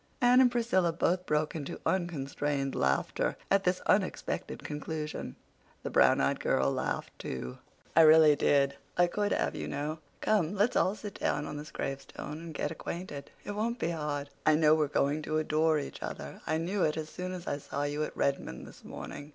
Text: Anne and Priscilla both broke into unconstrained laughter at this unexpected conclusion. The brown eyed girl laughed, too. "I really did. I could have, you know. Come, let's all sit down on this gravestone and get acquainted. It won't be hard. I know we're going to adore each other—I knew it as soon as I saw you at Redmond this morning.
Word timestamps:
Anne 0.19 0.41
and 0.41 0.51
Priscilla 0.51 0.91
both 0.91 1.27
broke 1.27 1.53
into 1.55 1.79
unconstrained 1.85 2.73
laughter 2.73 3.37
at 3.51 3.65
this 3.65 3.81
unexpected 3.81 4.63
conclusion. 4.63 5.35
The 5.83 5.91
brown 5.91 6.19
eyed 6.19 6.39
girl 6.39 6.71
laughed, 6.71 7.11
too. 7.19 7.59
"I 7.95 8.01
really 8.01 8.35
did. 8.35 8.75
I 8.97 9.05
could 9.05 9.31
have, 9.31 9.55
you 9.55 9.67
know. 9.67 9.99
Come, 10.19 10.55
let's 10.55 10.75
all 10.75 10.95
sit 10.95 11.19
down 11.19 11.45
on 11.45 11.57
this 11.57 11.69
gravestone 11.69 12.39
and 12.39 12.51
get 12.55 12.71
acquainted. 12.71 13.29
It 13.43 13.51
won't 13.51 13.77
be 13.77 13.91
hard. 13.91 14.31
I 14.43 14.55
know 14.55 14.73
we're 14.73 14.87
going 14.87 15.21
to 15.21 15.37
adore 15.37 15.77
each 15.77 16.01
other—I 16.01 16.57
knew 16.57 16.81
it 16.81 16.97
as 16.97 17.09
soon 17.11 17.31
as 17.31 17.45
I 17.45 17.59
saw 17.59 17.83
you 17.83 18.03
at 18.03 18.17
Redmond 18.17 18.65
this 18.65 18.83
morning. 18.83 19.29